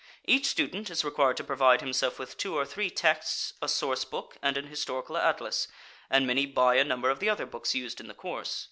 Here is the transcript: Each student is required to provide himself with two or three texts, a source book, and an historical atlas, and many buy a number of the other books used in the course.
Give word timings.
Each 0.25 0.47
student 0.47 0.89
is 0.89 1.03
required 1.05 1.37
to 1.37 1.43
provide 1.43 1.79
himself 1.81 2.17
with 2.17 2.35
two 2.35 2.57
or 2.57 2.65
three 2.65 2.89
texts, 2.89 3.53
a 3.61 3.67
source 3.67 4.03
book, 4.03 4.35
and 4.41 4.57
an 4.57 4.65
historical 4.65 5.15
atlas, 5.15 5.67
and 6.09 6.25
many 6.25 6.47
buy 6.47 6.77
a 6.77 6.83
number 6.83 7.11
of 7.11 7.19
the 7.19 7.29
other 7.29 7.45
books 7.45 7.75
used 7.75 7.99
in 7.99 8.07
the 8.07 8.15
course. 8.15 8.59